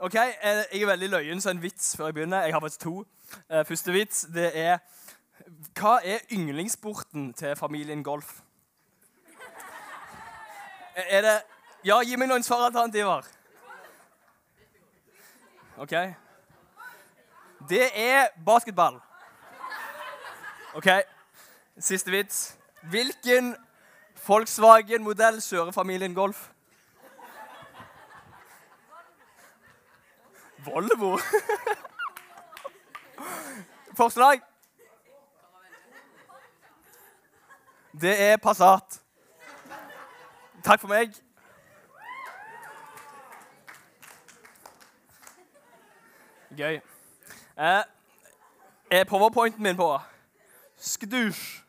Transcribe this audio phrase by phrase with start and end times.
[0.00, 2.42] Ok, eh, Jeg er veldig løyen, så en vits før jeg begynner.
[2.42, 3.06] Jeg har faktisk to.
[3.50, 4.78] Eh, Første vits det er
[5.76, 8.40] Hva er yndlingssporten til familien Golf?
[10.96, 11.42] Eh, Er det
[11.84, 13.24] Ja, gi meg noen svaralternativer.
[15.78, 15.94] OK.
[17.68, 19.00] Det er basketball.
[20.74, 20.88] OK.
[21.78, 22.56] Siste vits.
[22.82, 23.56] Hvilken
[24.26, 26.50] Volkswagen-modell kjører familien Golf?
[30.64, 31.18] Volvo?
[33.96, 34.40] Forslag?
[38.00, 39.00] Det er Passat.
[40.64, 41.14] Takk for meg.
[46.56, 46.80] Gøy.
[47.58, 47.82] Eh,
[48.90, 49.98] er powerpointen min på?
[50.76, 51.64] Skdusj.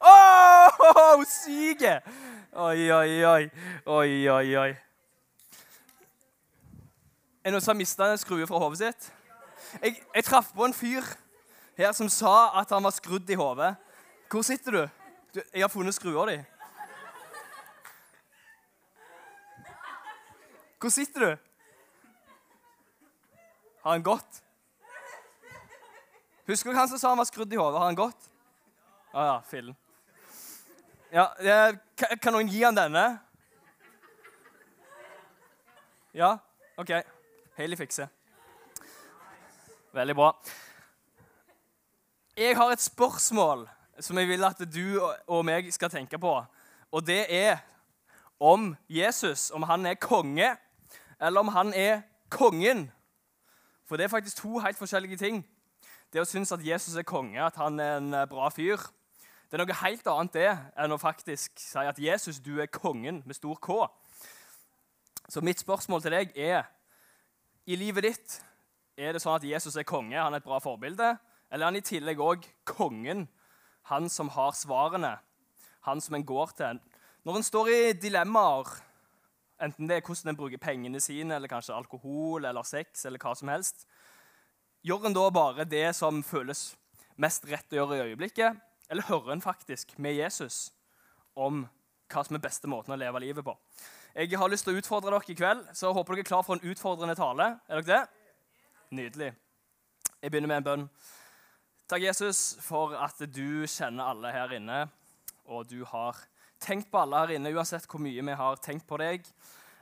[0.00, 2.00] Åh, syke!
[2.52, 3.50] Oi, oi, oi.
[3.86, 4.83] Oi, oi, oi.
[7.44, 9.06] Er det noen som har mista en skrue fra hodet sitt?
[9.82, 11.04] Jeg, jeg traff på en fyr
[11.76, 13.74] her som sa at han var skrudd i hodet.
[14.32, 14.78] Hvor sitter du?
[15.36, 15.40] du?
[15.52, 16.38] Jeg har funnet skrua di.
[20.80, 21.30] Hvor sitter du?
[23.84, 24.40] Har han gått?
[26.48, 27.76] Husker du han som sa han var skrudd i hodet?
[27.76, 28.30] Har han gått?
[29.12, 29.76] Å ah, ja, fillen.
[31.12, 33.04] Ja, eh, kan, kan noen gi han denne?
[36.16, 36.38] Ja?
[36.80, 36.96] OK.
[37.56, 38.06] Hailey fikser.
[39.92, 40.32] Veldig bra.
[42.36, 43.68] Jeg har et spørsmål
[44.00, 46.32] som jeg vil at du og meg skal tenke på.
[46.90, 47.62] Og det er
[48.40, 50.56] om Jesus, om han er konge,
[51.20, 52.90] eller om han er kongen.
[53.86, 55.44] For det er faktisk to helt forskjellige ting.
[56.12, 58.82] Det å synes at Jesus er konge, at han er en eh, bra fyr,
[59.50, 60.52] det er noe helt annet det
[60.82, 63.84] enn å faktisk si at Jesus, du er kongen med stor K.
[65.28, 66.64] Så mitt spørsmål til deg er
[67.66, 68.40] i livet ditt
[69.00, 71.14] er det sånn at Jesus er konge, han er et bra forbilde,
[71.50, 73.26] eller er han i tillegg òg kongen,
[73.90, 75.16] han som har svarene,
[75.88, 76.80] han som en går til?
[77.24, 78.70] Når en står i dilemmaer,
[79.64, 83.34] enten det er hvordan en bruker pengene sine, eller kanskje alkohol eller sex, eller hva
[83.38, 83.86] som helst,
[84.84, 86.74] gjør en da bare det som føles
[87.16, 88.60] mest rett å gjøre i øyeblikket,
[88.92, 90.68] eller hører en faktisk med Jesus
[91.34, 91.64] om
[92.12, 93.54] hva som er beste måten å leve livet på?
[94.14, 96.42] Jeg har lyst til å utfordre dere i kveld, så jeg håper dere er klar
[96.46, 97.48] for en utfordrende tale.
[97.66, 98.36] Er dere det?
[98.94, 99.30] Nydelig.
[100.22, 100.84] Jeg begynner med en bønn.
[101.90, 104.78] Takk, Jesus, for at du kjenner alle her inne,
[105.50, 106.22] og du har
[106.62, 109.26] tenkt på alle her inne, uansett hvor mye vi har tenkt på deg,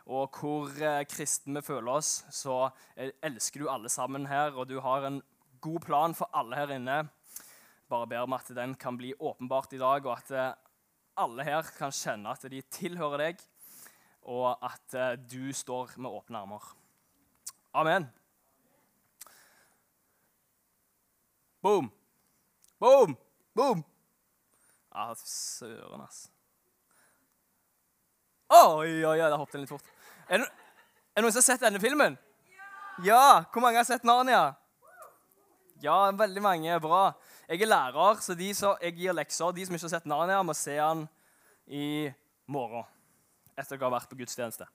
[0.09, 2.63] og hvor eh, kristne vi føler oss, så
[2.97, 5.21] elsker du alle sammen her, og du har en
[5.61, 7.03] god plan for alle her inne.
[7.85, 10.53] Bare ber om at den kan bli åpenbart i dag, og at eh,
[11.21, 13.51] alle her kan kjenne at de tilhører deg,
[14.23, 16.69] og at eh, du står med åpne armer.
[17.75, 18.07] Amen.
[21.63, 21.91] Boom.
[22.79, 23.17] Boom.
[23.55, 23.85] Boom.
[24.95, 26.27] Ja, søren, ass.
[28.53, 29.87] Oi, oi, oi, der hoppet litt fort.
[30.29, 30.49] Er det,
[31.17, 32.19] noen som har sett denne filmen?
[33.07, 33.45] Ja!
[33.49, 34.53] Hvor mange har sett Narnia?
[35.83, 36.81] Ja, veldig mange.
[36.85, 37.05] Bra.
[37.49, 39.55] Jeg er lærer, så de som, jeg gir lekser.
[39.57, 41.07] De som ikke har sett Narnia, må se den
[41.67, 41.87] i
[42.47, 42.85] morgen.
[43.63, 44.67] Etter jeg har vært på gudstjeneste.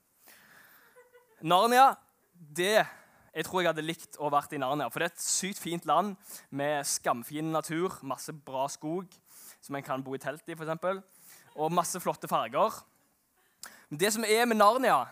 [1.44, 1.92] Narnia,
[2.32, 2.80] det
[3.38, 4.88] jeg tror jeg hadde likt å vært i Narnia.
[4.90, 6.16] For det er et sykt fint land
[6.48, 9.12] med skamfin natur, masse bra skog
[9.60, 11.04] som en kan bo i telt i, f.eks.,
[11.58, 12.80] og masse flotte farger.
[13.90, 15.02] Men det som er med Narnia,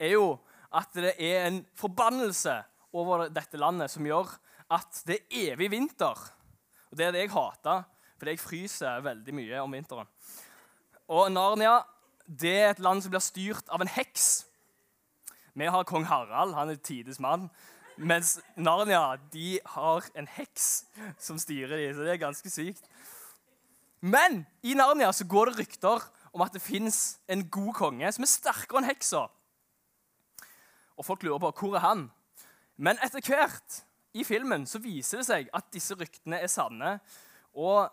[0.00, 0.34] er jo
[0.72, 2.56] at det er en forbannelse
[2.96, 4.32] over dette landet som gjør
[4.70, 6.18] at det er evig vinter.
[6.90, 7.84] Og Det er det jeg hater,
[8.18, 10.08] fordi jeg fryser veldig mye om vinteren.
[11.10, 11.78] Og Narnia
[12.30, 14.46] det er et land som blir styrt av en heks.
[15.58, 17.48] Vi har kong Harald, han er tides mann.
[17.98, 20.86] Mens Narnia de har en heks
[21.18, 21.96] som styrer dem.
[21.96, 22.86] Så det er ganske sykt.
[24.00, 28.24] Men i Narnia så går det rykter om at det fins en god konge som
[28.24, 29.26] er sterkere enn heksa.
[30.96, 32.10] Og folk lurer på hvor er han
[32.76, 33.82] Men etter hvert
[34.16, 36.94] i filmen så viser det seg at disse ryktene er sanne.
[37.52, 37.90] Og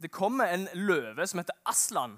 [0.00, 2.16] det kommer en løve som heter Aslan,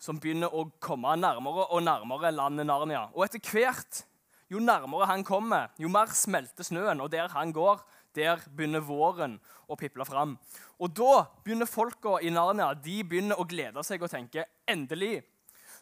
[0.00, 3.06] som begynner å komme nærmere og nærmere landet Narnia.
[3.14, 4.04] Og etter hvert,
[4.50, 7.02] jo nærmere han kommer, jo mer smelter snøen.
[7.04, 7.82] Og der han går,
[8.16, 9.36] der begynner våren
[9.70, 10.38] å piple fram.
[10.80, 15.20] Og da begynner folka i Narnia de begynner å glede seg og tenke endelig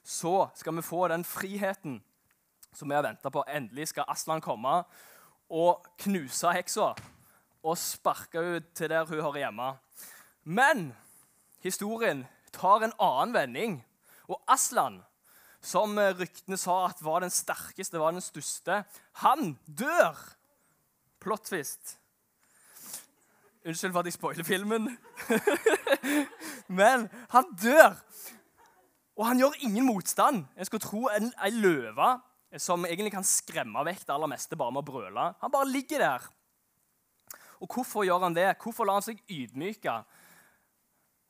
[0.09, 1.99] så skal vi få den friheten
[2.73, 3.45] som vi har venta på.
[3.49, 4.83] Endelig skal Aslan komme
[5.49, 6.95] og knuse heksa
[7.65, 9.69] og sparke henne til der hun hører hjemme.
[10.45, 10.89] Men
[11.65, 13.79] historien tar en annen vending.
[14.29, 15.01] Og Aslan,
[15.65, 18.83] som eh, ryktene sa at var den sterkeste, var den største,
[19.25, 20.19] han dør.
[21.19, 21.97] Plot twist.
[23.67, 24.93] Unnskyld for at jeg spoiler filmen.
[26.81, 27.99] Men han dør.
[29.19, 30.45] Og han gjør ingen motstand.
[30.57, 32.11] Jeg skulle tro en, en løve
[32.57, 35.25] som egentlig kan skremme vekk det aller meste bare med å brøle.
[35.43, 36.29] Han bare ligger der.
[37.59, 38.47] Og hvorfor gjør han det?
[38.63, 39.99] Hvorfor lar han seg ydmyke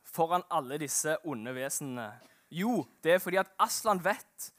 [0.08, 2.10] foran alle disse onde vesenene?
[2.50, 4.50] Jo, det er fordi at Aslan vet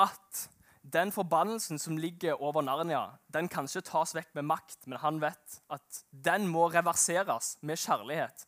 [0.00, 0.46] at
[0.86, 5.18] den forbannelsen som ligger over Narnia, den kan ikke tas vekk med makt, men han
[5.20, 8.46] vet at den må reverseres med kjærlighet.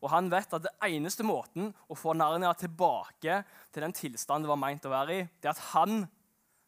[0.00, 3.42] Og han vet at det eneste måten å få Narnia tilbake
[3.72, 6.04] til den tilstanden det var meint å være i, det er at han,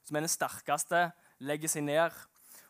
[0.07, 1.03] som er den sterkeste,
[1.45, 2.17] legger seg ned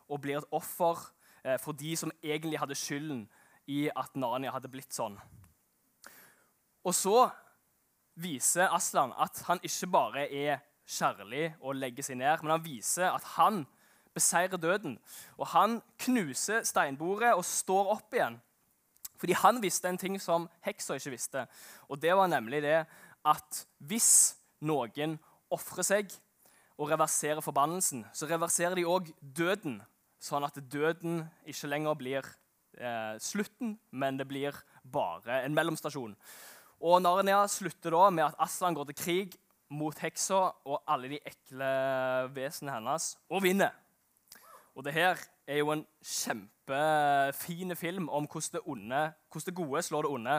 [0.07, 0.99] og blir et offer
[1.43, 3.25] eh, for de som egentlig hadde skylden
[3.67, 5.17] i at Narnia hadde blitt sånn.
[6.87, 7.27] Og så
[8.17, 13.11] viser Aslan at han ikke bare er kjærlig og legger seg ned, men han viser
[13.11, 13.65] at han
[14.17, 14.97] beseirer døden.
[15.37, 18.39] Og han knuser steinbordet og står opp igjen.
[19.17, 21.45] Fordi han visste en ting som heksa ikke visste.
[21.89, 22.79] Og det var nemlig det
[23.27, 25.17] at hvis noen
[25.53, 26.13] ofrer seg
[26.77, 29.79] og reverserer forbannelsen, så reverserer de òg døden.
[30.21, 32.29] Sånn at døden ikke lenger blir
[32.77, 34.55] eh, slutten, men det blir
[34.85, 36.13] bare en mellomstasjon.
[36.77, 39.37] Og Narnia slutter da med at Aslan går til krig
[39.73, 41.69] mot heksa og alle de ekle
[42.35, 43.73] vesenene hennes, og vinner.
[44.77, 49.01] Og det her er jo en kjempefin film om hvordan det, onde,
[49.31, 50.37] hvordan det gode slår det onde.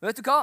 [0.00, 0.42] Men vet du hva?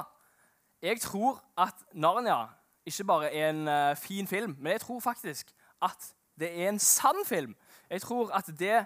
[0.82, 2.48] Jeg tror at Narnia
[2.86, 6.80] ikke bare er en uh, fin film, men jeg tror faktisk at det er en
[6.80, 7.56] sann film.
[7.90, 8.86] Jeg tror at det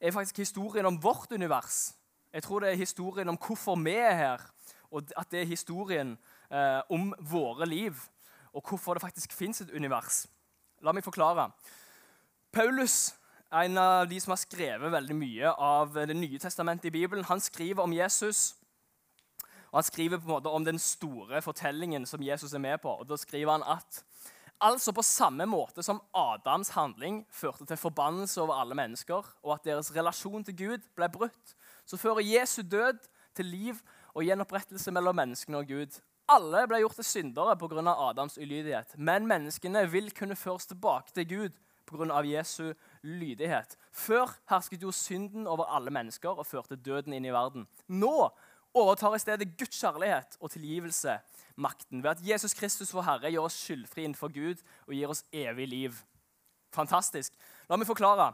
[0.00, 1.96] er faktisk historien om vårt univers.
[2.32, 4.53] Jeg tror det er historien om hvorfor vi er her,
[4.94, 6.14] og at det er historien
[6.50, 7.98] eh, om våre liv,
[8.54, 10.24] og hvorfor det faktisk fins et univers.
[10.84, 11.50] La meg forklare.
[12.54, 13.14] Paulus
[13.54, 17.26] en av de som har skrevet veldig mye av Det nye testamentet i Bibelen.
[17.28, 18.56] Han skriver om Jesus.
[19.70, 22.90] Og Han skriver på en måte om den store fortellingen som Jesus er med på.
[22.90, 24.02] Og Da skriver han at
[24.60, 29.64] altså på samme måte som Adams handling førte til forbannelse over alle mennesker, og at
[29.64, 31.54] deres relasjon til Gud ble brutt,
[31.86, 32.98] så fører Jesu død
[33.34, 33.74] til liv
[34.14, 36.00] og gjenopprettelse mellom menneskene og Gud.
[36.30, 37.82] Alle ble gjort til syndere pga.
[38.08, 42.22] Adams ulydighet, men menneskene vil kunne føres tilbake til Gud pga.
[42.24, 42.72] Jesu
[43.02, 43.76] lydighet.
[43.92, 47.66] Før hersket jo synden over alle mennesker og førte døden inn i verden.
[47.88, 48.30] Nå
[48.74, 51.18] overtar i stedet Guds kjærlighet og tilgivelse
[51.56, 55.24] makten ved at Jesus Kristus, vår Herre, gjør oss skyldfri innenfor Gud og gir oss
[55.32, 56.00] evig liv.
[56.74, 57.34] Fantastisk.
[57.68, 58.32] La meg forklare.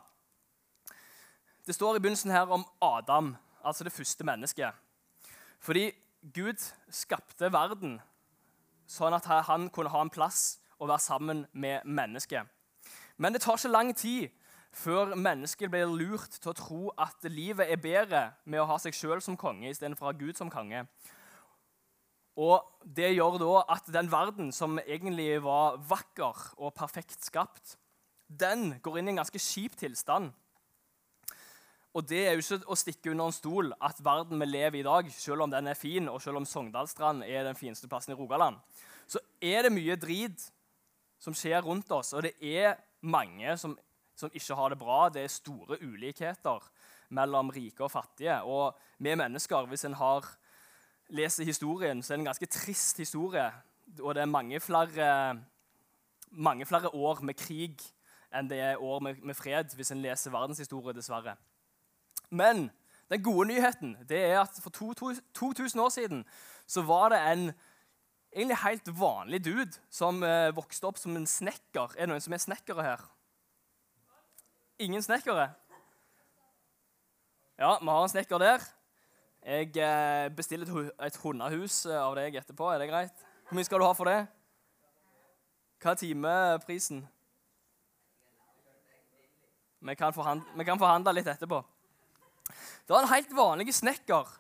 [1.67, 3.35] Det står i begynnelsen her om Adam,
[3.65, 4.73] altså det første mennesket.
[5.61, 5.91] Fordi
[6.35, 6.61] Gud
[6.93, 7.99] skapte verden
[8.91, 12.49] sånn at han kunne ha en plass og være sammen med mennesket.
[13.21, 14.31] Men det tar ikke lang tid
[14.73, 18.97] før mennesket blir lurt til å tro at livet er bedre med å ha seg
[18.97, 20.87] sjøl som konge istedenfor å ha Gud som konge.
[22.41, 27.77] Og Det gjør da at den verden som egentlig var vakker og perfekt skapt,
[28.27, 30.31] den går inn i en ganske kjip tilstand.
[31.95, 34.83] Og det er jo ikke å stikke under en stol at verden vi lever i
[34.85, 38.15] i dag, selv om den er fin, og selv om Sogndalstrand er den fineste plassen
[38.15, 38.61] i Rogaland,
[39.11, 40.45] så er det mye drit
[41.19, 42.13] som skjer rundt oss.
[42.15, 43.75] Og det er mange som,
[44.15, 45.01] som, ikke har det bra.
[45.11, 46.71] Det er store ulikheter
[47.11, 48.39] mellom rike og fattige.
[48.47, 50.31] Og vi mennesker, hvis en har
[51.11, 53.51] leser historien, så er det en ganske trist historie.
[53.99, 55.41] Og det er mange flere,
[56.31, 57.83] mange flere år med krig
[58.31, 61.35] enn det er år med, med fred, hvis en leser verdenshistorie, dessverre.
[62.31, 62.69] Men
[63.11, 66.25] den gode nyheten det er at for to, to, 2000 år siden
[66.67, 67.53] så var det en
[68.33, 71.97] egentlig helt vanlig dude som eh, vokste opp som en snekker.
[71.97, 73.03] Er det noen som er snekkere her?
[74.79, 75.51] Ingen snekkere?
[77.59, 78.63] Ja, vi har en snekker der.
[79.43, 82.71] Jeg eh, bestiller et hundehus eh, av deg etterpå.
[82.71, 83.27] Er det greit?
[83.49, 84.21] Hvor mye skal du ha for det?
[85.81, 87.03] Hva er timeprisen?
[89.81, 91.63] Vi kan, forhandle, vi kan forhandle litt etterpå.
[92.87, 94.37] Det var en helt vanlig snekker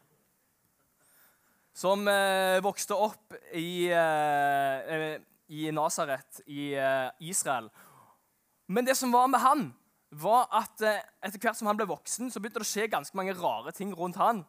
[1.81, 5.21] som eh, vokste opp i, eh, eh,
[5.55, 7.71] i Nasaret i eh, Israel.
[8.71, 9.69] Men det som var med han,
[10.11, 13.17] var at eh, etter hvert som han ble voksen, så begynte det å skje ganske
[13.19, 14.43] mange rare ting rundt han.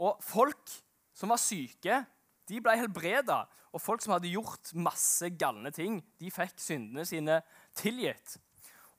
[0.00, 0.72] Og folk
[1.14, 2.00] som var syke,
[2.48, 3.44] de ble helbreda.
[3.74, 7.40] Og folk som hadde gjort masse galne ting, de fikk syndene sine
[7.76, 8.36] tilgitt.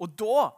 [0.03, 0.49] Og da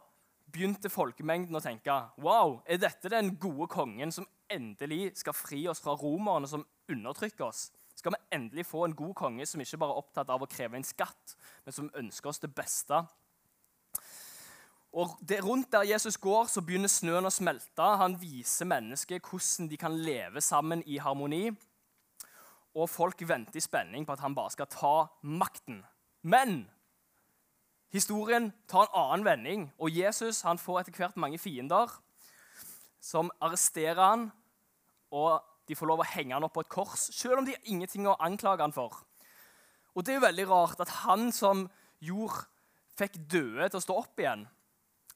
[0.52, 5.82] begynte folkemengden å tenke Wow, er dette den gode kongen som endelig skal fri oss
[5.84, 7.70] fra romerne som undertrykker oss.
[7.96, 10.76] skal vi endelig få en god konge som ikke bare er opptatt av å kreve
[10.78, 13.02] en skatt, men som ønsker oss det beste.
[14.92, 17.88] Og det, Rundt der Jesus går, så begynner snøen å smelte.
[18.00, 21.50] Han viser mennesket hvordan de kan leve sammen i harmoni.
[22.78, 25.82] Og folk venter i spenning på at han bare skal ta makten.
[26.22, 26.68] Men
[27.94, 31.92] historien tar en annen vending, og Jesus han får etter hvert mange fiender
[33.00, 34.28] som arresterer han,
[35.14, 37.70] og de får lov å henge han opp på et kors, selv om de har
[37.70, 38.96] ingenting å anklage han for.
[39.94, 41.66] Og det er jo veldig rart at han som
[42.04, 42.46] gjorde,
[42.98, 44.40] fikk døde til å stå opp igjen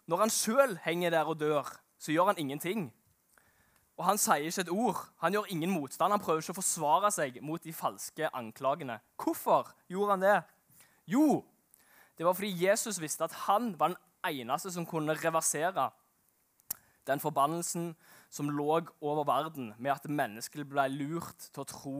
[0.06, 1.66] Når han sjøl henger der og dør,
[1.98, 2.84] så gjør han ingenting.
[3.98, 5.00] Og han sier ikke et ord.
[5.22, 6.14] Han gjør ingen motstand.
[6.14, 8.98] Han prøver ikke å forsvare seg mot de falske anklagene.
[9.18, 10.36] Hvorfor gjorde han det?
[11.10, 11.42] Jo,
[12.18, 15.90] det var fordi Jesus visste at han var den eneste som kunne reversere
[17.06, 17.94] den forbannelsen
[18.30, 21.96] som lå over verden med at mennesket ble lurt til å tro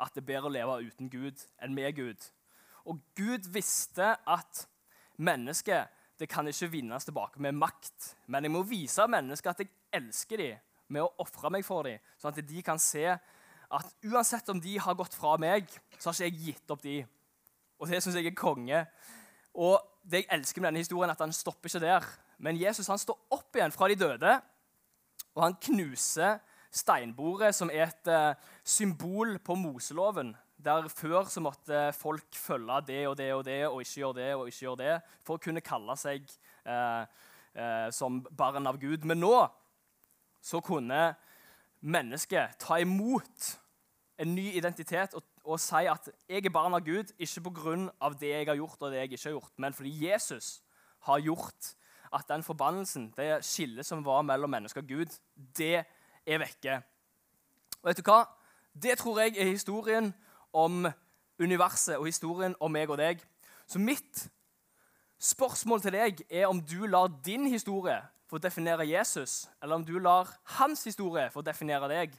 [0.00, 2.30] at det er bedre å leve uten Gud enn med Gud.
[2.86, 4.66] Og Gud visste at
[5.16, 8.14] mennesket det kan ikke vinnes tilbake med makt.
[8.26, 12.00] Men jeg må vise mennesket at jeg elsker dem med å ofre meg for dem,
[12.16, 15.66] sånn at de kan se at uansett om de har gått fra meg,
[15.98, 17.08] så har ikke jeg gitt opp dem.
[17.76, 18.84] Og det syns jeg er konge.
[19.56, 22.04] Og det jeg elsker med denne historien, at han stopper ikke der.
[22.38, 24.34] Men Jesus han står opp igjen fra de døde,
[25.36, 26.38] og han knuser
[26.76, 30.34] steinbordet, som er et uh, symbol på Moseloven.
[30.64, 34.34] Der Før så måtte folk følge det og det og det og ikke gjøre det
[34.34, 34.94] og ikke gjøre det
[35.24, 36.24] for å kunne kalle seg
[36.66, 37.04] uh,
[37.56, 39.04] uh, som barn av Gud.
[39.04, 39.34] Men nå
[40.42, 41.14] så kunne
[41.80, 43.52] mennesket ta imot
[44.18, 48.10] en ny identitet og, og si at jeg er barn av Gud, ikke pga.
[48.18, 50.62] det jeg har gjort og det jeg ikke har gjort, men fordi Jesus
[51.06, 51.74] har gjort
[52.12, 55.18] at den forbannelsen, det skillet som var mellom menneske og Gud,
[55.56, 55.84] det
[56.26, 56.80] er vekke.
[57.82, 58.24] Og vet du hva?
[58.74, 60.14] Det tror jeg er historien
[60.52, 60.86] om
[61.38, 63.22] universet og historien om meg og deg.
[63.66, 64.28] Så mitt
[65.18, 69.98] spørsmål til deg er om du lar din historie få definere Jesus, eller om du
[69.98, 72.16] lar hans historie få definere deg.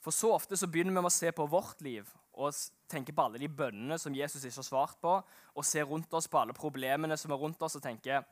[0.00, 2.54] For så ofte så begynner vi med å se på vårt liv og
[2.88, 5.12] tenke på alle de bønnene som Jesus ikke har svart på,
[5.54, 8.22] og se rundt oss på alle problemene som er rundt oss, og tenke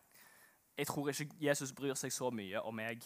[0.76, 3.04] jeg tror ikke Jesus bryr seg så mye om meg.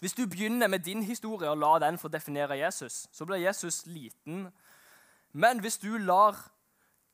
[0.00, 3.86] Hvis du begynner med din historie og lar den få definere Jesus, så blir Jesus
[3.86, 4.50] liten.
[5.32, 6.36] Men hvis du lar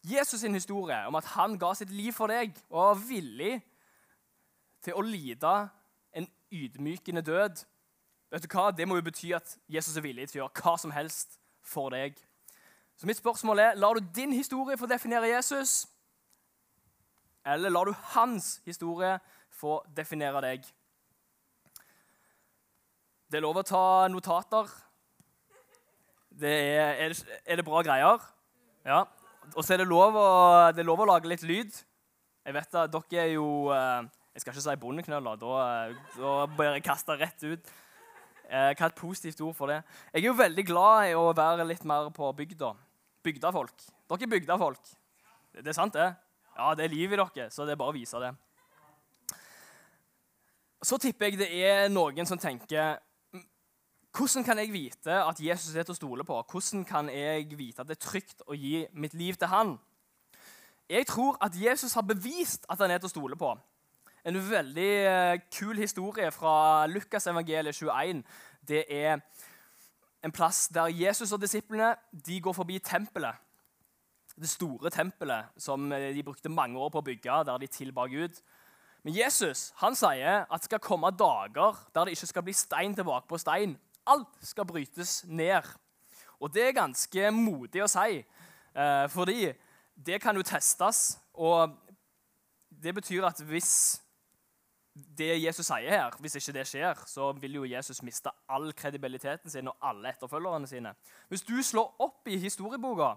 [0.03, 3.61] Jesus sin historie om at han ga sitt liv for deg og var villig
[4.83, 5.53] til å lide
[6.13, 7.63] en ydmykende død
[8.33, 8.71] vet du hva?
[8.73, 11.93] Det må jo bety at Jesus er villig til å gjøre hva som helst for
[11.95, 12.17] deg.
[13.03, 15.89] Så mitt spørsmål er, Lar du din historie få definere Jesus,
[17.47, 19.17] eller lar du hans historie
[19.51, 20.69] få definere deg?
[23.27, 24.71] Det er lov å ta notater.
[26.31, 28.23] Det er, er, det, er det bra greier?
[28.87, 29.01] Ja.
[29.57, 30.29] Og så er det lov å,
[30.71, 31.75] det er lov å lage litt lyd.
[32.47, 34.07] Jeg vet at dere er jo eh,
[34.37, 35.43] Jeg skal ikke si bondeknøller.
[35.43, 35.67] Da,
[36.21, 37.75] da blir jeg kasta rett ut.
[38.47, 39.83] Eh, hva er et positivt ord for det?
[40.15, 42.73] Jeg er jo veldig glad i å være litt mer på bygda.
[43.23, 43.85] Bygdafolk.
[44.11, 44.93] Dere er bygdafolk.
[45.53, 46.09] Det er sant, det?
[46.57, 48.33] Ja, det er liv i dere, så det er bare å vise det.
[50.83, 52.99] Så tipper jeg det er noen som tenker
[54.13, 56.37] Hvordan kan jeg vite at Jesus er til å stole på?
[56.51, 59.71] Hvordan kan jeg vite at det er trygt å gi mitt liv til han?
[60.91, 63.55] Jeg tror at Jesus har bevist at han er til å stole på.
[64.29, 68.21] En veldig eh, kul historie fra Lukas evangeliet 21.
[68.69, 69.23] Det er
[70.23, 73.41] en plass der Jesus og disiplene de går forbi tempelet
[74.41, 78.07] det store tempelet som eh, de brukte mange år på å bygge, der de tilba
[78.11, 78.39] Gud.
[79.03, 82.95] Men Jesus han sier at det skal komme dager der det ikke skal bli stein
[82.97, 83.77] tilbake på stein.
[84.07, 85.67] Alt skal brytes ned.
[86.43, 88.23] Og det er ganske modig å si,
[88.75, 89.53] eh, fordi
[89.95, 91.19] det kan jo testes.
[91.35, 91.77] Og
[92.83, 94.01] det betyr at hvis
[94.93, 99.51] det Jesus sier her, hvis ikke det skjer, så vil jo Jesus miste all kredibiliteten
[99.51, 100.93] sin og alle etterfølgerne sine.
[101.33, 103.15] Hvis du slår opp i historieboka,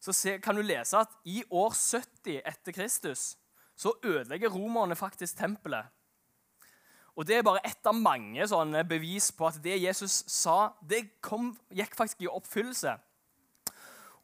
[0.00, 3.34] så kan du lese at i år 70 etter Kristus
[3.76, 5.84] så ødelegger romerne faktisk tempelet.
[7.16, 11.20] Og Det er bare ett av mange sånne bevis på at det Jesus sa, det
[11.22, 12.96] kom, gikk faktisk i oppfyllelse.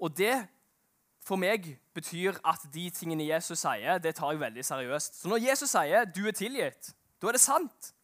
[0.00, 0.34] Og det
[1.20, 5.22] for meg betyr at de tingene Jesus sier, det tar jeg veldig seriøst.
[5.22, 7.94] Så når Jesus sier 'du er tilgitt', da er det sant.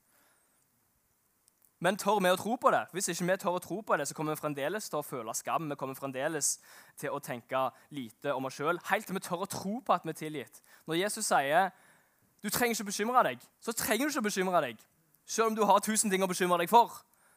[1.81, 2.87] Men tør vi å tro på det?
[2.93, 5.35] Hvis ikke vi tør å tro på det, så kommer vi fremdeles til å føle
[5.35, 5.69] skam.
[5.69, 6.59] Vi kommer fremdeles
[6.97, 10.05] til å tenke lite om oss sjøl, helt til vi tør å tro på at
[10.05, 10.63] vi er tilgitt.
[10.87, 11.71] Når Jesus sier
[12.43, 14.81] du trenger ikke bekymre deg, så trenger du ikke bekymre deg.
[15.27, 16.93] Selv om du har tusen ting å bekymre deg for,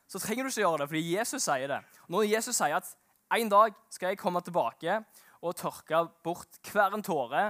[0.08, 1.80] så trenger du ikke gjøre det, fordi Jesus sier det.
[2.08, 2.96] Når Jesus sier at
[3.30, 5.04] En dag skal jeg komme tilbake
[5.42, 7.44] og tørke bort hver en tåre,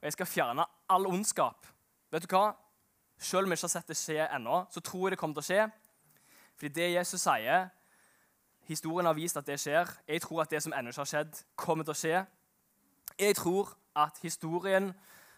[0.00, 1.66] og jeg skal fjerne all ondskap.
[2.12, 2.50] Vet du hva?
[3.20, 5.44] Selv om jeg ikke har sett det skje ennå, så tror jeg det kommer til
[5.44, 5.66] å skje.
[6.56, 7.68] Fordi det Jesus sier,
[8.68, 9.88] historien har vist at det skjer.
[10.08, 12.22] Jeg tror at det som ennå ikke har skjedd, kommer til å skje.
[13.20, 14.90] Jeg tror at historien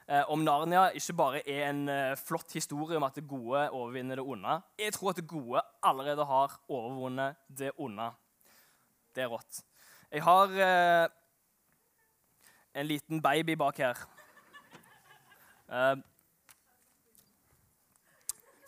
[0.07, 4.21] eh, om Narnia ikke bare er en eh, flott historie om at det gode overvinner
[4.21, 4.59] det onde.
[4.79, 8.11] Jeg tror at det gode allerede har overvunnet det onde.
[9.15, 9.63] Det er rått.
[10.13, 11.09] Jeg har eh,
[12.75, 14.09] en liten baby bak her.
[15.73, 15.97] Eh,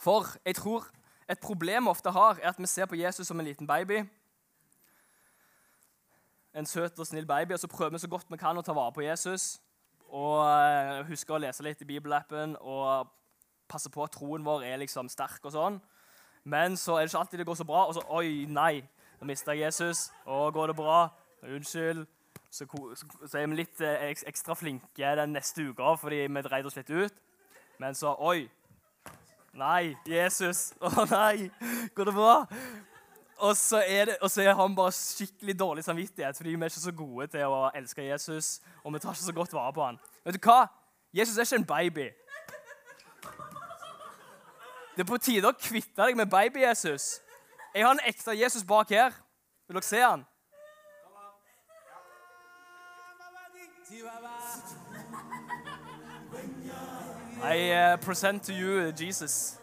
[0.00, 0.86] for jeg tror
[1.28, 4.04] et problem vi ofte har, er at vi ser på Jesus som en liten baby.
[6.54, 8.72] En søt og snill baby, og så prøver vi så godt vi kan å ta
[8.72, 9.60] vare på Jesus.
[10.08, 13.08] Og uh, huske å lese litt i bibelappen og
[13.68, 15.40] passe på at troen vår er liksom sterk.
[15.42, 15.80] og sånn.
[16.44, 17.86] Men så er det ikke alltid det går så bra.
[17.88, 18.84] Og så Oi, nei,
[19.20, 20.10] nå mista jeg Jesus.
[20.26, 21.08] Å, går det bra?
[21.42, 22.04] Unnskyld.
[22.54, 22.66] Så,
[23.26, 26.90] så, er vi litt eh, ekstra flinke den neste uka fordi vi dreide oss litt
[26.90, 27.16] ut.
[27.82, 28.44] Men så Oi.
[29.58, 30.68] Nei, Jesus.
[30.78, 31.48] Å nei,
[31.94, 32.36] går det bra?
[33.42, 36.82] Og så, det, og så har han bare skikkelig dårlig samvittighet fordi vi er ikke
[36.84, 38.60] så gode til å elske Jesus.
[38.84, 39.98] Og vi tar ikke så godt vare på han.
[40.22, 40.60] Vet du hva?
[41.14, 42.06] Jesus er ikke en baby.
[44.94, 47.16] Det er på tide å kvitte deg med baby-Jesus.
[47.74, 49.10] Jeg har en ekte Jesus bak her.
[49.66, 50.22] Vil dere se han?
[57.44, 59.58] I uh, present to you Jesus.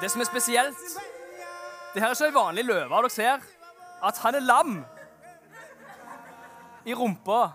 [0.00, 0.76] Det som er spesielt
[1.94, 2.88] Det her er ikke ei vanlig løve.
[2.96, 3.38] Dere ser
[4.04, 4.84] at han er lam
[6.84, 7.48] i rumpa.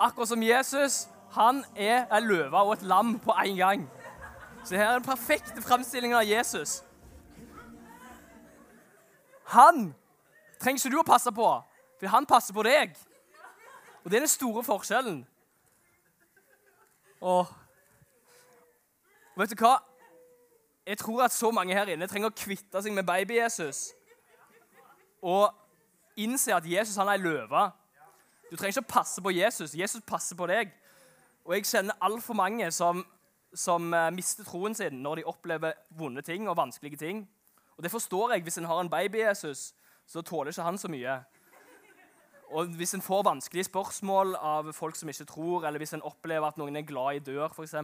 [0.00, 1.08] Akkurat som Jesus.
[1.32, 3.90] Han er ei løve og et lam på én gang.
[4.64, 6.84] Så her er den perfekte framstillingen av Jesus.
[9.44, 9.94] Han
[10.60, 11.48] trenger ikke du å passe på,
[12.00, 12.96] for han passer på deg.
[14.04, 15.26] Og det er den store forskjellen.
[17.20, 17.46] Og
[19.36, 19.76] vet du hva?
[20.86, 23.90] Jeg tror at så mange her inne trenger å kvitte seg med baby-Jesus.
[25.20, 25.52] Og
[26.16, 27.66] innse at Jesus han er ei løve.
[28.50, 29.76] Du trenger ikke å passe på Jesus.
[29.76, 30.72] Jesus passer på deg.
[31.44, 33.04] Og jeg kjenner altfor mange som,
[33.54, 37.22] som uh, mister troen sin når de opplever vonde ting og vanskelige ting.
[37.76, 38.42] Og det forstår jeg.
[38.48, 39.70] Hvis en har en baby-Jesus,
[40.06, 41.20] så tåler ikke han så mye.
[42.50, 46.46] Og Hvis en får vanskelige spørsmål av folk som ikke tror, eller hvis en opplever
[46.46, 47.74] at noen er glad i dør, f.eks.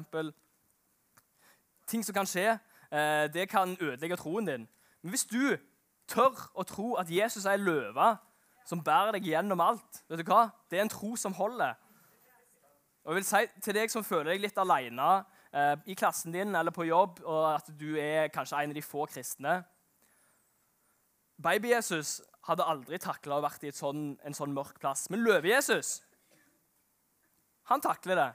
[1.87, 2.59] Ting som kan skje,
[2.90, 4.68] eh, det kan ødelegge troen din.
[5.02, 5.57] Men hvis du
[6.09, 8.16] tør å tro at Jesus er ei løve
[8.66, 10.50] som bærer deg gjennom alt, vet du hva?
[10.70, 11.79] det er en tro som holder.
[13.05, 15.24] Og jeg vil si Til deg som føler deg litt alene
[15.55, 18.83] eh, i klassen din eller på jobb, og at du er kanskje en av de
[18.83, 19.61] få kristne
[21.42, 25.09] Baby-Jesus hadde aldri takla å vært i sånn, en sånn mørk plass.
[25.11, 25.99] Men løve-Jesus,
[27.70, 28.31] han takler det.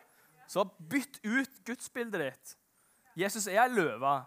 [0.52, 2.56] Så bytt ut gudsbildet ditt.
[3.16, 4.18] Jesus er ei løve.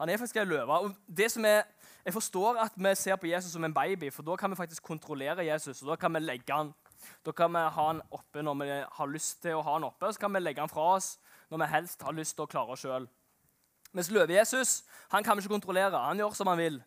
[0.00, 0.80] Han er faktisk ei løve.
[0.82, 1.62] Og det som er,
[2.04, 4.82] jeg forstår at vi ser på Jesus som en baby, for da kan vi faktisk
[4.82, 5.82] kontrollere Jesus.
[5.82, 6.74] og Da kan vi legge han
[7.24, 10.06] Da kan vi ha han oppe når vi har lyst til å ha han oppe,
[10.06, 11.18] og så kan vi legge han fra oss
[11.50, 13.06] når vi helst har lyst til å klare oss sjøl.
[13.92, 14.82] Mens løve-Jesus
[15.12, 15.98] han kan vi ikke kontrollere.
[16.08, 16.80] Han gjør som han vil.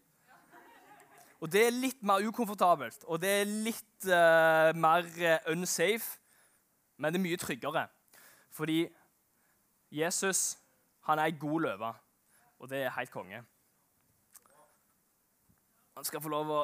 [1.39, 6.17] Og det er litt mer ukomfortabelt, og det er litt uh, mer uh, unsafe.
[6.99, 7.85] Men det er mye tryggere.
[8.51, 8.81] Fordi
[9.91, 10.57] Jesus
[11.07, 11.93] han er ei god løve,
[12.59, 13.39] og det er helt konge.
[15.95, 16.59] Han skal få lov å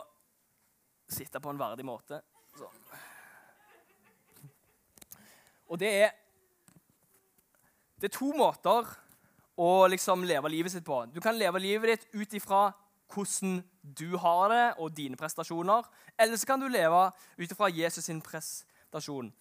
[1.09, 2.19] sitte på en verdig måte.
[2.55, 2.83] Sånn.
[5.65, 6.13] Og det er
[7.95, 8.89] Det er to måter
[9.55, 10.97] å liksom leve livet sitt på.
[11.09, 12.67] Du kan leve livet ditt ut ifra
[13.13, 13.63] hvordan
[13.99, 15.85] du har det, og dine prestasjoner.
[16.19, 19.33] Eller så kan du leve ut ifra Jesus sin prestasjon.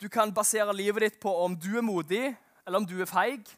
[0.00, 2.36] Du kan basere livet ditt på om du er modig,
[2.66, 3.48] eller om du er feig.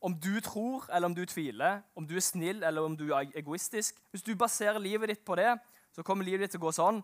[0.00, 1.80] Om du tror, eller om du tviler.
[1.96, 3.96] Om du er snill, eller om du er egoistisk.
[4.10, 5.54] Hvis du baserer livet ditt på det,
[5.92, 7.02] så kommer livet ditt til å gå sånn.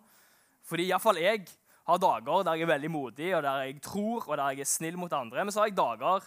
[0.67, 1.47] Fordi iallfall jeg
[1.87, 4.71] har dager der jeg er veldig modig, og der jeg tror og der jeg er
[4.71, 5.45] snill mot andre.
[5.45, 6.27] Men så har jeg dager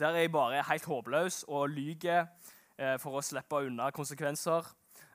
[0.00, 2.26] der jeg bare er helt håpløs og lyver
[3.00, 4.66] for å slippe unna konsekvenser,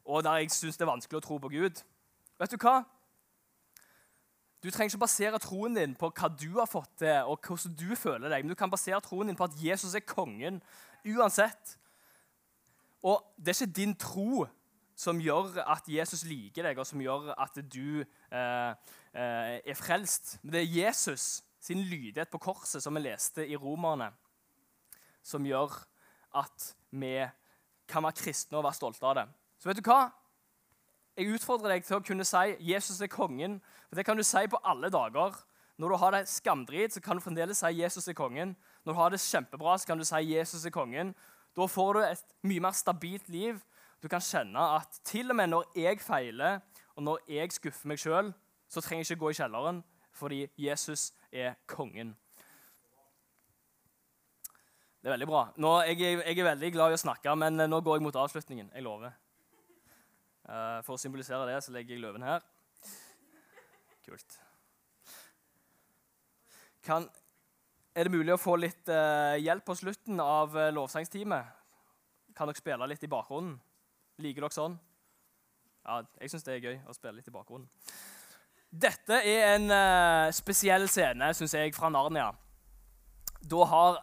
[0.10, 1.82] og der jeg syns det er vanskelig å tro på Gud.
[2.41, 2.80] Vet du hva?
[4.62, 7.95] Du trenger ikke basere troen din på hva du har fått til, og hvordan du
[7.97, 10.60] føler deg, men du kan basere troen din på at Jesus er kongen
[11.06, 11.78] uansett.
[13.02, 14.45] Og det er ikke din tro
[15.02, 18.74] som gjør at Jesus liker deg, og som gjør at du eh,
[19.17, 20.36] eh, er frelst.
[20.43, 24.12] Men det er Jesus sin lydighet på korset, som vi leste i Romerne,
[25.26, 25.74] som gjør
[26.38, 27.15] at vi
[27.91, 29.27] kan være kristne og være stolte av det.
[29.60, 30.01] Så vet du hva?
[31.17, 33.60] jeg utfordrer deg til å kunne si 'Jesus er kongen'.
[33.89, 35.36] For Det kan du si på alle dager.
[35.77, 38.56] Når du har det skamdrit, så kan du fremdeles si 'Jesus er kongen'.
[38.86, 41.13] Når du har det kjempebra, så kan du si 'Jesus er kongen'.
[41.56, 43.62] Da får du et mye mer stabilt liv.
[44.01, 46.60] Du kan kjenne at til og med når jeg feiler,
[46.95, 48.34] og når jeg skuffer meg sjøl,
[48.69, 52.15] så trenger jeg ikke gå i kjelleren, fordi Jesus er kongen.
[55.02, 55.48] Det er veldig bra.
[55.58, 58.68] Nå, jeg, jeg, er veldig glad i å snakke, men nå går jeg mot avslutningen.
[58.76, 59.16] Jeg lover.
[60.46, 62.46] Uh, for å symbolisere det så legger jeg løven her.
[64.06, 64.38] Kult.
[66.86, 67.08] Kan,
[67.98, 71.50] er det mulig å få litt uh, hjelp på slutten av uh, lovsangsteamet?
[72.38, 73.58] Kan dere spille litt i bakgrunnen?
[74.22, 74.78] Liker dere sånn?
[75.82, 77.66] Ja, jeg syns det er gøy å spille litt i bakgrunnen.
[78.70, 79.74] Dette er en
[80.32, 82.30] spesiell scene, syns jeg, fra Narnia.
[83.42, 83.98] Da har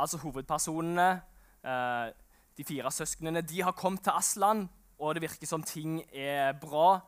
[0.00, 1.22] altså hovedpersonene,
[1.64, 2.12] eh,
[2.56, 7.00] de fire søsknene, de har kommet til Aslan, og det virker som ting er bra.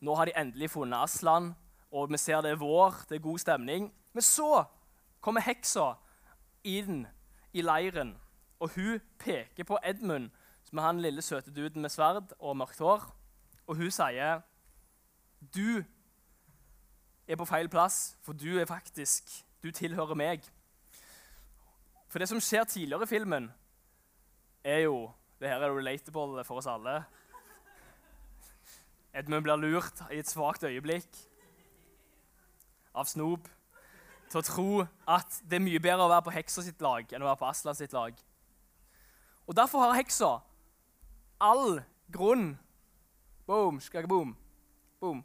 [0.00, 1.54] Nå har de endelig funnet Aslan,
[1.90, 3.92] og vi ser det er vår, det er god stemning.
[4.12, 4.64] Men så
[5.20, 5.94] kommer heksa
[6.64, 7.06] inn
[7.52, 8.16] i leiren,
[8.60, 10.30] og hun peker på Edmund,
[10.64, 13.06] som er han lille søte duden med sverd og mørkt hår,
[13.66, 14.42] og hun sier
[15.54, 15.82] Du
[17.28, 20.42] er på feil plass, for du er faktisk Du tilhører meg.
[22.16, 23.50] For det som skjer tidligere i filmen,
[24.64, 27.04] er jo Det her er relatable for oss alle.
[29.12, 31.18] Edmund blir lurt i et svakt øyeblikk
[32.94, 33.50] av Snoop
[34.30, 37.20] til å tro at det er mye bedre å være på heksa sitt lag enn
[37.20, 38.16] å være på Aslan sitt lag.
[39.44, 40.32] Og Derfor har heksa
[41.36, 42.54] all grunn
[43.44, 44.36] Boom, boom,
[45.00, 45.24] boom.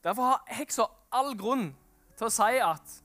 [0.00, 1.74] Derfor har heksa all grunn
[2.16, 3.01] til å si at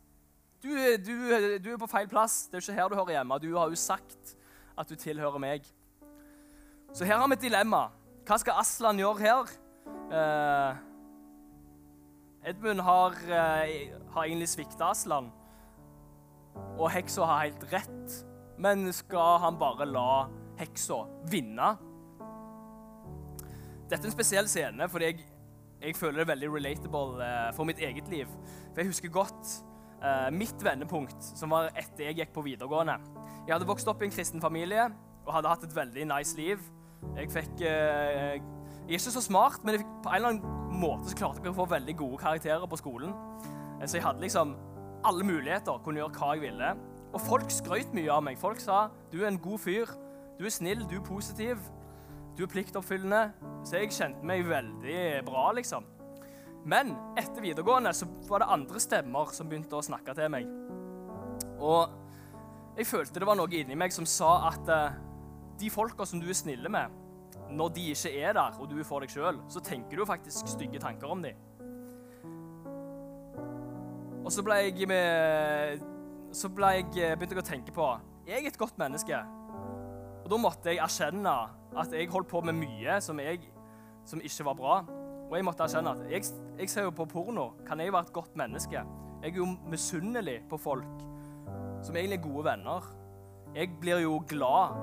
[0.67, 2.45] du, du, du, er på feil plass.
[2.47, 3.39] Det er ikke her du hører hjemme.
[3.43, 4.35] Du har jo sagt
[4.77, 5.65] at du tilhører meg.
[6.93, 7.87] Så her har vi et dilemma.
[8.27, 9.51] Hva skal Aslan gjøre her?
[10.11, 10.83] Eh,
[12.47, 15.31] Edmund har, eh, har egentlig svikta Aslan,
[16.77, 18.23] og heksa har helt rett.
[18.57, 20.27] Men skal han bare la
[20.57, 21.77] heksa vinne?
[23.87, 25.25] Dette er en spesiell scene, fordi jeg,
[25.81, 28.27] jeg føler det veldig relatable eh, for mitt eget liv.
[28.73, 29.53] For Jeg husker godt
[30.03, 32.97] uh, mitt vendepunkt, som var etter jeg gikk på videregående.
[33.47, 34.89] Jeg hadde vokst opp i en kristen familie
[35.27, 36.61] og hadde hatt et veldig nice liv.
[37.17, 38.37] Jeg fikk eh,
[38.87, 41.51] Jeg er ikke så smart, men fikk, på en eller annen måte så klarte jeg
[41.51, 43.11] å få veldig gode karakterer på skolen.
[43.77, 44.55] Uh, så jeg hadde liksom
[45.07, 46.71] alle muligheter, kunne gjøre hva jeg ville.
[47.13, 48.39] Og folk skrøt mye av meg.
[48.39, 49.91] Folk sa du er en god fyr,
[50.39, 51.61] du er snill, du er positiv,
[52.37, 53.29] du er pliktoppfyllende.
[53.67, 55.85] Så jeg kjente meg veldig bra, liksom.
[56.67, 60.49] Men etter videregående så var det andre stemmer som begynte å snakke til meg.
[61.63, 61.93] Og
[62.77, 64.97] jeg følte det var noe inni meg som sa at uh,
[65.57, 66.91] de folka som du er snille med,
[67.49, 70.49] når de ikke er der, og du er for deg sjøl, så tenker du faktisk
[70.51, 71.39] stygge tanker om dem.
[74.27, 75.79] Og så jeg med
[76.35, 77.85] Så jeg, eh, begynte jeg å tenke på
[78.27, 79.15] Jeg er et godt menneske.
[80.25, 81.31] Og da måtte jeg erkjenne
[81.77, 83.39] at jeg holdt på med mye som, jeg,
[84.03, 85.06] som ikke var bra.
[85.27, 87.49] Og jeg måtte erkjenne at jeg, jeg ser jo på porno.
[87.67, 88.83] Kan jeg være et godt menneske?
[89.23, 91.03] Jeg er jo misunnelig på folk
[91.83, 92.87] som egentlig er gode venner.
[93.55, 94.77] Jeg blir jo glad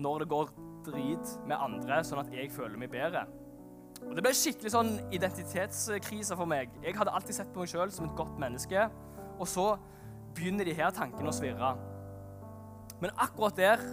[0.00, 0.50] når det går
[0.86, 3.26] drit med andre, sånn at jeg føler meg bedre.
[4.06, 6.72] Og Det ble skikkelig sånn identitetskrise for meg.
[6.84, 8.86] Jeg hadde alltid sett på meg sjøl som et godt menneske,
[9.36, 9.74] og så
[10.36, 11.74] begynner de her tankene å svirre.
[13.00, 13.84] Men akkurat der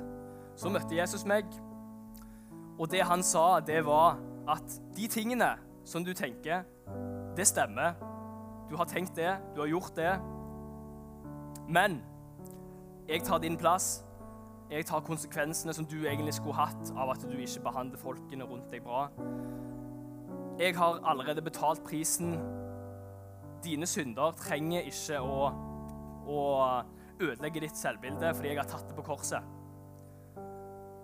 [0.58, 1.50] så møtte Jesus meg,
[2.78, 5.49] og det han sa, det var at de tingene
[5.86, 6.63] som du tenker,
[7.38, 7.93] det stemmer.
[8.69, 10.13] Du har tenkt det, du har gjort det.
[11.69, 12.01] Men
[13.07, 14.03] jeg tar din plass.
[14.71, 18.71] Jeg tar konsekvensene som du egentlig skulle hatt av at du ikke behandler folkene rundt
[18.71, 19.07] deg bra.
[20.60, 22.36] Jeg har allerede betalt prisen.
[23.63, 25.51] Dine synder trenger ikke å,
[26.27, 26.41] å
[27.21, 29.57] ødelegge ditt selvbilde fordi jeg har tatt det på korset.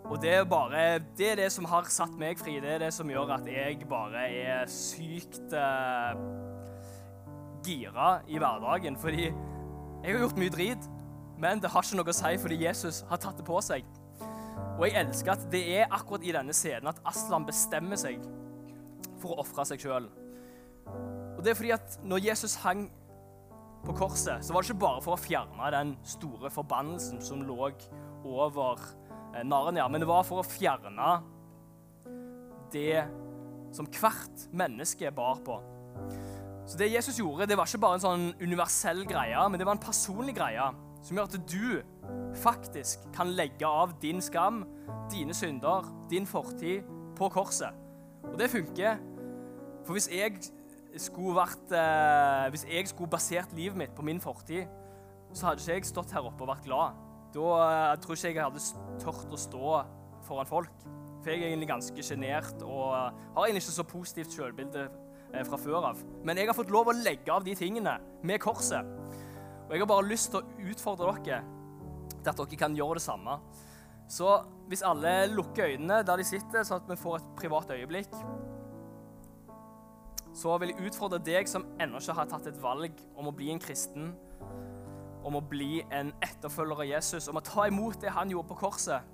[0.04, 2.58] Og det er, bare, det er det som har satt meg fri.
[2.62, 6.12] Det er det som gjør at jeg bare er sykt uh,
[7.64, 8.98] gira i hverdagen.
[9.00, 10.90] Fordi jeg har gjort mye drit,
[11.40, 13.88] men det har ikke noe å si fordi Jesus har tatt det på seg.
[14.74, 18.20] Og jeg elsker at det er akkurat i denne scenen at Aslan bestemmer seg
[19.22, 20.10] for å ofre seg sjøl.
[21.38, 22.90] Og det er fordi at når Jesus hang
[23.84, 27.72] på korset, så var det ikke bare for å fjerne den store forbannelsen som lå
[28.24, 29.03] over Eh,
[29.42, 31.20] Narnia, men det var for å fjerne
[32.74, 33.04] det
[33.74, 35.58] som hvert menneske bar på.
[36.70, 39.76] Så det Jesus gjorde, det var ikke bare en sånn universell greie, men det var
[39.76, 40.70] en personlig greie
[41.04, 44.64] som gjør at du faktisk kan legge av din skam,
[45.12, 47.76] dine synder, din fortid på korset.
[48.32, 49.02] Og det funker.
[49.84, 50.40] For hvis jeg
[51.02, 54.70] skulle vært eh, Hvis jeg skulle basert livet mitt på min fortid,
[55.34, 57.00] så hadde ikke jeg stått her oppe og vært glad.
[57.34, 58.66] Da jeg tror ikke jeg hadde
[59.02, 59.78] tørt å stå
[60.28, 60.84] foran folk.
[61.24, 65.60] For jeg er egentlig ganske sjenert og har egentlig ikke så positivt selvbilde eh, fra
[65.60, 66.02] før av.
[66.28, 67.96] Men jeg har fått lov å legge av de tingene
[68.28, 68.88] med korset.
[69.64, 71.44] Og jeg har bare lyst til å utfordre dere
[72.12, 73.38] til at dere kan gjøre det samme.
[74.12, 74.36] Så
[74.70, 78.12] hvis alle lukker øynene der de sitter, sånn at vi får et privat øyeblikk,
[80.34, 83.52] så vil jeg utfordre deg som ennå ikke har tatt et valg om å bli
[83.54, 84.12] en kristen,
[85.24, 88.60] om å bli en etterfølger av Jesus, om å ta imot det han gjorde på
[88.66, 89.12] korset,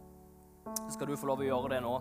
[0.69, 1.95] så skal du få lov å gjøre det nå.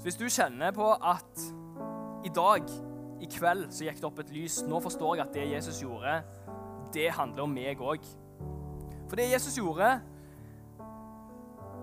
[0.00, 1.42] Så hvis du kjenner på at
[2.24, 2.68] i dag,
[3.20, 6.20] i kveld, så gikk det opp et lys Nå forstår jeg at det Jesus gjorde,
[6.94, 8.04] det handler om meg òg.
[9.10, 9.90] For det Jesus gjorde,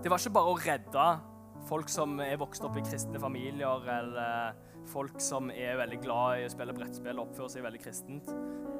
[0.02, 1.06] det var ikke bare å redde
[1.68, 6.46] folk som er vokst opp i kristne familier, eller folk som er veldig glad i
[6.48, 8.30] å spille brettspill og oppføre seg veldig kristent.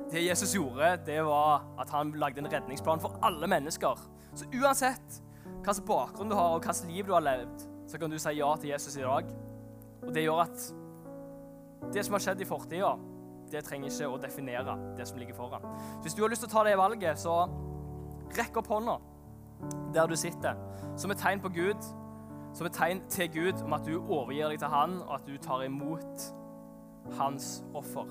[0.09, 4.01] Det Jesus gjorde, det var at han lagde en redningsplan for alle mennesker.
[4.33, 8.19] Så uansett hvilken bakgrunn du har, og hvilket liv du har levd, så kan du
[8.21, 9.31] si ja til Jesus i dag.
[10.07, 10.67] Og det gjør at
[11.95, 12.95] det som har skjedd i fortida,
[13.49, 15.65] det trenger ikke å definere det som ligger foran.
[16.05, 17.41] Hvis du har lyst til å ta det valget, så
[18.37, 18.99] rekk opp hånda
[19.95, 20.59] der du sitter,
[21.01, 21.89] som et tegn på Gud,
[22.59, 25.37] som et tegn til Gud om at du overgir deg til Han, og at du
[25.39, 26.25] tar imot
[27.15, 28.09] hans offer.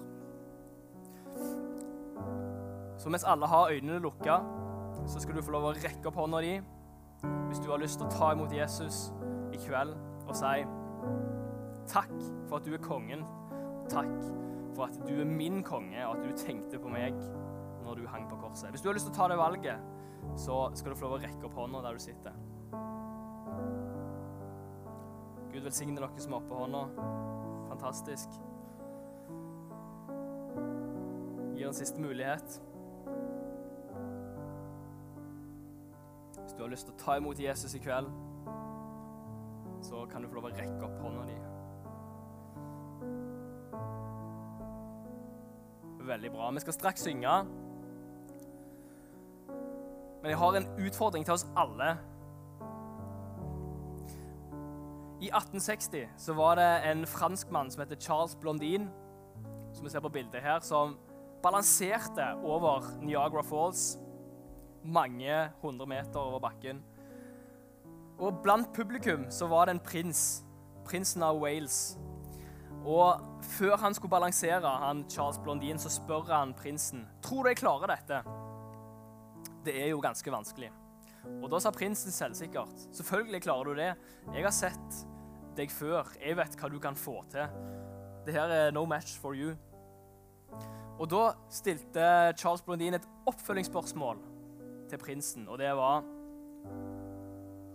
[2.97, 4.39] Så mens alle har øynene lukka,
[5.05, 6.55] så skal du få lov å rekke opp hånda di
[7.47, 9.09] hvis du har lyst til å ta imot Jesus
[9.55, 9.93] i kveld
[10.27, 10.63] og si
[11.87, 12.11] takk
[12.47, 13.23] for at du er kongen.
[13.91, 14.15] Takk
[14.75, 17.15] for at du er min konge, og at du tenkte på meg
[17.83, 18.71] når du hang på korset.
[18.71, 19.95] Hvis du har lyst til å ta det valget,
[20.39, 22.46] så skal du få lov å rekke opp hånda der du sitter.
[25.57, 26.79] Gud velsigne dere som er oppe hånda.
[27.71, 28.29] Fantastisk.
[31.57, 32.61] Gir en siste mulighet.
[36.37, 38.05] Hvis du har lyst til å ta imot Jesus i kveld,
[39.81, 41.37] så kan du få lov å rekke opp hånda di.
[46.11, 46.51] Veldig bra.
[46.53, 47.33] Vi skal straks synge.
[50.21, 51.95] Men jeg har en utfordring til oss alle.
[55.17, 58.89] I 1860 så var det en franskmann som heter Charles Blondin,
[59.73, 60.97] som vi ser på bildet her, som
[61.43, 63.97] balanserte over Niagara Falls
[64.83, 66.83] mange hundre meter over bakken.
[68.19, 70.43] Og blant publikum så var det en prins,
[70.85, 71.97] prinsen av Wales.
[72.85, 73.21] Og
[73.57, 77.93] før han skulle balansere, han Charles Blondin, så spør han prinsen tror du jeg klarer
[77.95, 78.21] dette.
[79.65, 80.71] Det er jo ganske vanskelig.
[81.41, 83.91] Og da sa prinsen selvsikkert selvfølgelig klarer du det.
[84.33, 85.01] Jeg har sett
[85.57, 86.09] deg før.
[86.21, 87.47] Jeg vet hva du kan få til.
[88.27, 89.53] Det her er no match for you.
[90.97, 94.19] Og da stilte Charles Blondin et oppfølgingsspørsmål
[94.89, 96.03] til prinsen, og det var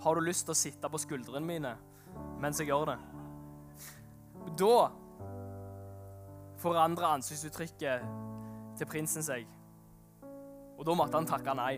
[0.03, 1.77] Har du lyst til å sitte på skuldrene mine
[2.43, 2.99] mens jeg gjør det?
[4.59, 4.91] Da
[6.59, 8.07] forandra ansiktsuttrykket
[8.79, 9.47] til prinsen seg,
[10.77, 11.77] og da måtte han takke nei.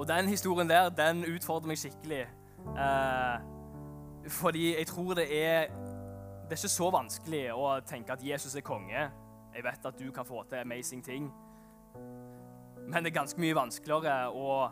[0.00, 2.22] Og den historien der, den utfordrer meg skikkelig.
[2.72, 3.42] Eh,
[4.32, 5.68] fordi jeg tror det er
[6.50, 9.02] Det er ikke så vanskelig å tenke at Jesus er konge.
[9.54, 11.28] Jeg vet at du kan få til amazing ting.
[12.88, 14.70] Men det er ganske mye vanskeligere å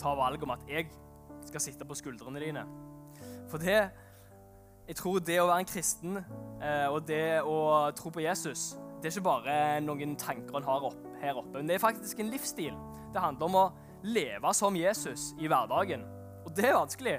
[0.00, 0.86] ta valg om at jeg
[1.44, 2.64] skal sitte på skuldrene dine.
[3.50, 3.90] For det
[4.88, 6.16] Jeg tror det å være en kristen
[6.62, 10.86] eh, og det å tro på Jesus, det er ikke bare noen tanker en har
[10.88, 12.74] opp, her oppe, men det er faktisk en livsstil.
[13.14, 13.62] Det handler om å
[14.02, 16.04] leve som Jesus i hverdagen.
[16.44, 17.18] Og det er vanskelig.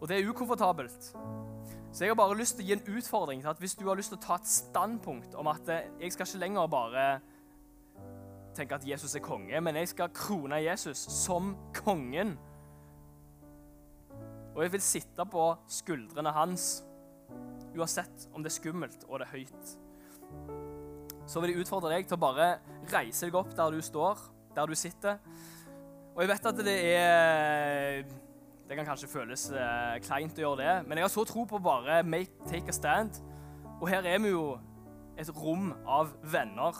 [0.00, 1.12] Og det er ukomfortabelt.
[1.92, 3.98] Så jeg har bare lyst til å gi en utfordring til at hvis du har
[3.98, 7.04] lyst til å ta et standpunkt om at eh, jeg skal ikke lenger bare
[8.56, 12.34] tenke at Jesus er konge, men jeg skal krone Jesus som kongen.
[14.52, 16.82] Og jeg vil sitte på skuldrene hans
[17.72, 19.72] uansett om det er skummelt og det er høyt.
[21.28, 22.48] Så vil jeg utfordre deg til å bare
[22.92, 24.20] reise deg opp der du står,
[24.56, 25.20] der du sitter.
[26.12, 28.02] Og jeg vet at det er
[28.68, 31.58] Det kan kanskje føles eh, kleint å gjøre det, men jeg har så tro på
[31.60, 33.18] bare make, take a stand.
[33.82, 34.54] Og her er vi jo
[35.20, 36.78] et rom av venner.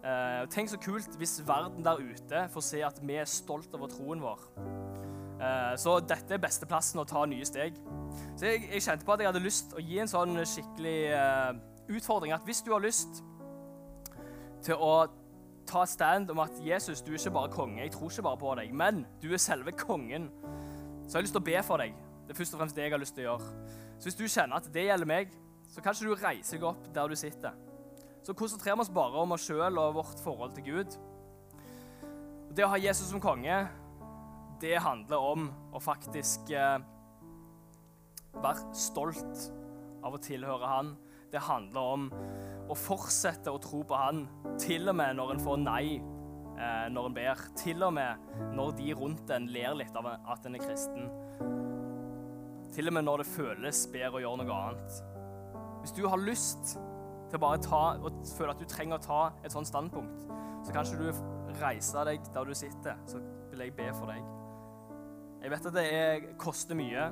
[0.00, 3.90] Eh, tenk så kult hvis verden der ute får se at vi er stolt over
[3.92, 4.46] troen vår.
[5.36, 7.76] Eh, så dette er beste plassen å ta nye steg.
[8.38, 11.52] Så jeg, jeg, kjente på at jeg hadde lyst å gi en sånn skikkelig eh,
[11.98, 12.32] utfordring.
[12.36, 13.20] At hvis du har lyst
[14.64, 14.94] til å
[15.66, 18.54] ta stand om at Jesus, du er ikke bare konge, jeg tror ikke bare på
[18.60, 20.30] deg, men du er selve kongen,
[21.06, 21.94] så har jeg lyst til å be for deg.
[22.26, 23.50] Det er først og fremst det jeg har lyst til å gjøre.
[23.96, 25.34] Så hvis du kjenner at det gjelder meg,
[25.70, 27.54] så kan ikke du reise deg opp der du sitter.
[28.26, 30.96] Så konsentrerer vi oss bare om oss sjøl og vårt forhold til Gud.
[32.56, 33.60] Det å ha Jesus som konge,
[34.60, 36.78] det handler om å faktisk eh,
[38.40, 39.50] være stolt
[40.02, 40.94] av å tilhøre Han.
[41.30, 42.08] Det handler om
[42.70, 44.24] å fortsette å tro på Han,
[44.60, 47.44] til og med når en får nei eh, når en ber.
[47.58, 51.10] Til og med når de rundt en ler litt av at en er kristen.
[52.74, 54.98] Til og med når det føles bedre å gjøre noe annet.
[55.82, 59.20] Hvis du har lyst til å bare ta og føler at du trenger å ta
[59.44, 60.26] et sånt standpunkt,
[60.66, 64.24] så kan ikke du reise deg der du sitter, så vil jeg be for deg.
[65.42, 67.10] Jeg vet at det er, koster mye,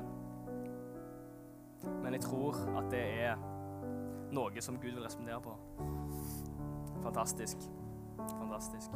[2.03, 3.39] men jeg tror at det er
[4.35, 5.55] noe som Gud vil respondere på.
[7.05, 7.67] Fantastisk.
[8.17, 8.91] Fantastisk.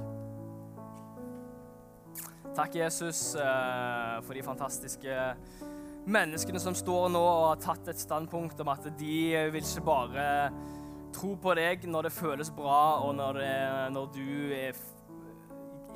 [2.56, 5.16] Takk, Jesus, eh, for de fantastiske
[6.10, 9.20] menneskene som står nå og har tatt et standpunkt om at de
[9.54, 10.26] vil ikke bare
[11.16, 13.54] tro på deg når det føles bra, og når, det,
[13.94, 14.82] når du er,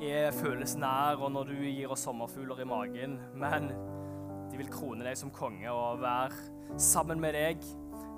[0.00, 3.70] er, føles nær, og når du gir oss sommerfugler i magen, men
[4.50, 7.66] de vil krone deg som konge og være sammen med deg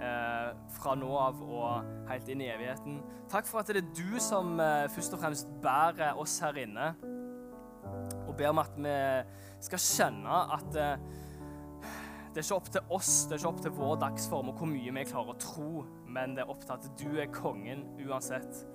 [0.02, 3.00] eh, fra nå av og helt inn i evigheten.
[3.32, 6.92] Takk for at det er du som eh, først og fremst bærer oss her inne,
[8.26, 11.06] og ber om at vi skal skjønne at eh,
[12.36, 14.68] det er ikke opp til oss, det er ikke opp til vår dagsform og hvor
[14.68, 18.66] mye vi klarer å tro, men det er opp til at du er kongen uansett.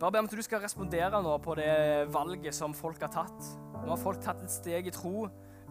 [0.00, 3.50] Bare be om at du skal respondere nå på det valget som folk har tatt.
[3.82, 5.26] Nå har folk tatt et steg i tro,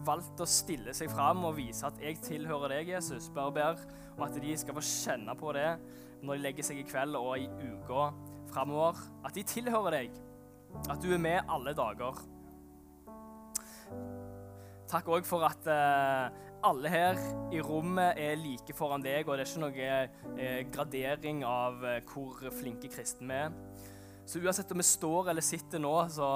[0.06, 3.28] valgt å stille seg fram og vise at 'jeg tilhører deg', Jesus.
[3.34, 3.78] Bare ber
[4.16, 5.78] om at de skal få kjenne på det
[6.22, 8.12] når de legger seg i kveld og i uka
[8.52, 8.96] framover.
[9.24, 10.10] At de tilhører deg.
[10.90, 12.18] At du er med alle dager.
[14.88, 16.30] Takk òg for at eh,
[16.64, 17.18] alle her
[17.52, 22.00] i rommet er like foran deg, og det er ikke noe eh, gradering av eh,
[22.08, 23.52] hvor flinke kristne vi er.
[24.28, 26.26] Så uansett om vi står eller sitter nå, så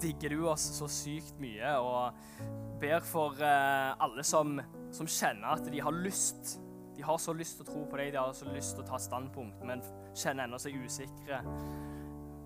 [0.00, 1.70] digger du oss så sykt mye.
[1.80, 2.42] Og
[2.82, 4.58] ber for eh, alle som,
[4.92, 6.58] som, kjenner at de har lyst.
[6.94, 8.90] De har så lyst til å tro på deg, de har så lyst til å
[8.90, 9.80] ta standpunkt, men
[10.12, 11.40] kjenner ennå seg usikre.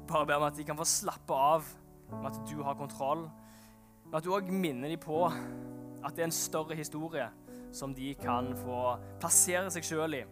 [0.08, 1.66] Bare ber om at de kan få slappe av
[2.12, 3.26] med at du har kontroll.
[4.06, 7.26] Men at du òg minner dem på at det er en større historie
[7.72, 10.22] som de kan få plassere seg sjøl i.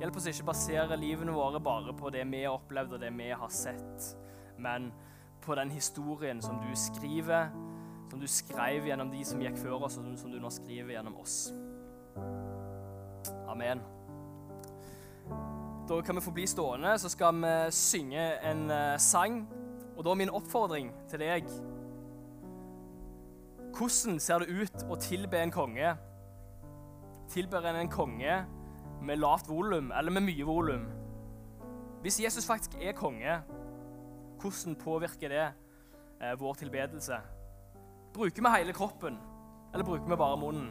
[0.00, 3.30] Hjelp oss ikke basere livene våre bare på det vi har opplevd og det vi
[3.30, 4.08] har sett,
[4.58, 4.90] men
[5.44, 7.50] på den historien som du skriver,
[8.10, 11.18] som du skrev gjennom de som gikk før oss, og som du nå skriver gjennom
[11.20, 11.52] oss.
[13.50, 13.82] Amen.
[15.88, 19.42] Da kan vi få bli stående, så skal vi synge en eh, sang.
[19.96, 21.48] Og da er min oppfordring til deg
[23.74, 25.94] hvordan ser det ut å tilbe en konge?
[27.34, 28.34] Tilber en en konge
[29.02, 30.84] med lavt volum eller med mye volum?
[32.02, 33.40] Hvis Jesus faktisk er konge,
[34.40, 35.46] hvordan påvirker det
[36.22, 37.18] eh, vår tilbedelse?
[38.14, 39.18] Bruker vi hele kroppen,
[39.72, 40.70] eller bruker vi bare munnen?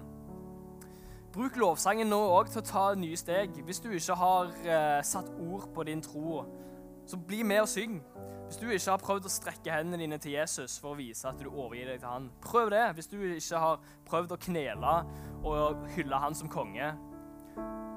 [1.33, 3.59] Bruk lovsangen nå òg til å ta nye steg.
[3.65, 6.45] Hvis du ikke har eh, satt ord på din tro,
[7.05, 8.01] så bli med og syng.
[8.45, 11.39] Hvis du ikke har prøvd å strekke hendene dine til Jesus for å vise at
[11.41, 12.83] du overgir deg til han, prøv det.
[12.97, 14.95] Hvis du ikke har prøvd å knele
[15.43, 16.93] og hylle han som konge,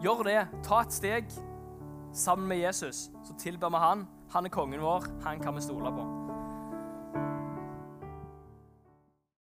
[0.04, 0.38] gjør det.
[0.66, 1.32] Ta et steg
[2.16, 3.10] sammen med Jesus.
[3.26, 4.06] Så tilber vi han.
[4.32, 5.10] Han er kongen vår.
[5.28, 6.25] Han kan vi stole på.